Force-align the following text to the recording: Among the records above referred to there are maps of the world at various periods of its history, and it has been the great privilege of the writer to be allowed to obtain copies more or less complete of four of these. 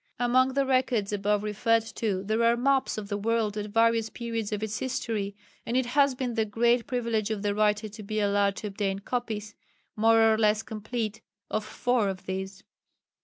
Among 0.17 0.55
the 0.55 0.65
records 0.65 1.13
above 1.13 1.43
referred 1.43 1.83
to 1.97 2.23
there 2.23 2.43
are 2.43 2.57
maps 2.57 2.97
of 2.97 3.07
the 3.07 3.19
world 3.19 3.55
at 3.55 3.69
various 3.69 4.09
periods 4.09 4.51
of 4.51 4.63
its 4.63 4.79
history, 4.79 5.35
and 5.63 5.77
it 5.77 5.85
has 5.85 6.15
been 6.15 6.33
the 6.33 6.43
great 6.43 6.87
privilege 6.87 7.29
of 7.29 7.43
the 7.43 7.53
writer 7.53 7.87
to 7.87 8.01
be 8.01 8.19
allowed 8.19 8.55
to 8.55 8.67
obtain 8.69 8.97
copies 8.97 9.53
more 9.95 10.33
or 10.33 10.39
less 10.39 10.63
complete 10.63 11.21
of 11.51 11.63
four 11.63 12.09
of 12.09 12.25
these. 12.25 12.63